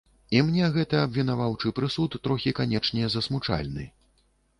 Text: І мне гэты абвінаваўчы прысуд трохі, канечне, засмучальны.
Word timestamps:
І 0.35 0.39
мне 0.45 0.69
гэты 0.77 0.95
абвінаваўчы 0.99 1.71
прысуд 1.79 2.17
трохі, 2.23 2.53
канечне, 2.61 3.05
засмучальны. 3.17 3.85